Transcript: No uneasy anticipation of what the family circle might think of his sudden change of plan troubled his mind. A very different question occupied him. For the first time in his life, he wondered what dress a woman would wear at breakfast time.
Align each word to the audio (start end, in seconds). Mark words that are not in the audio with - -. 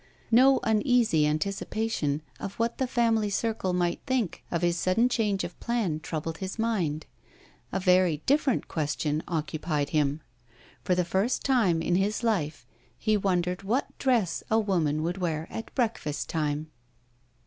No 0.31 0.59
uneasy 0.63 1.27
anticipation 1.27 2.23
of 2.39 2.55
what 2.55 2.79
the 2.79 2.87
family 2.87 3.29
circle 3.29 3.71
might 3.71 4.01
think 4.07 4.43
of 4.49 4.63
his 4.63 4.75
sudden 4.75 5.09
change 5.09 5.43
of 5.43 5.59
plan 5.59 5.99
troubled 5.99 6.39
his 6.39 6.57
mind. 6.57 7.05
A 7.71 7.79
very 7.79 8.23
different 8.25 8.67
question 8.67 9.21
occupied 9.27 9.89
him. 9.89 10.21
For 10.83 10.95
the 10.95 11.05
first 11.05 11.43
time 11.45 11.83
in 11.83 11.97
his 11.97 12.23
life, 12.23 12.65
he 12.97 13.15
wondered 13.15 13.61
what 13.61 13.95
dress 13.99 14.41
a 14.49 14.57
woman 14.57 15.03
would 15.03 15.19
wear 15.19 15.45
at 15.51 15.71
breakfast 15.75 16.27
time. 16.29 16.71